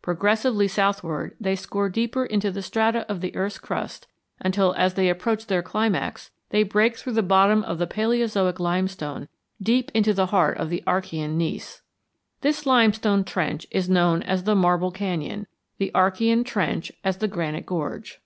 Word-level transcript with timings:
Progressively 0.00 0.66
southward 0.66 1.36
they 1.38 1.54
score 1.54 1.90
deeper 1.90 2.24
into 2.24 2.50
the 2.50 2.62
strata 2.62 3.00
of 3.06 3.20
the 3.20 3.36
earth's 3.36 3.58
crust 3.58 4.06
until, 4.40 4.72
as 4.78 4.94
they 4.94 5.10
approach 5.10 5.44
their 5.46 5.60
climax, 5.62 6.30
they 6.48 6.62
break 6.62 6.96
through 6.96 7.12
the 7.12 7.22
bottom 7.22 7.62
of 7.64 7.76
the 7.76 7.86
Paleozoic 7.86 8.58
limestone 8.58 9.28
deep 9.60 9.90
into 9.92 10.14
the 10.14 10.24
heart 10.32 10.56
of 10.56 10.70
the 10.70 10.82
Archean 10.86 11.36
gneiss. 11.36 11.82
This 12.40 12.64
limestone 12.64 13.24
trench 13.24 13.66
is 13.70 13.90
known 13.90 14.22
as 14.22 14.44
the 14.44 14.54
Marble 14.56 14.90
Canyon, 14.90 15.46
the 15.76 15.90
Archean 15.94 16.46
trench 16.46 16.90
as 17.04 17.18
the 17.18 17.28
Granite 17.28 17.66
Gorge. 17.66 18.22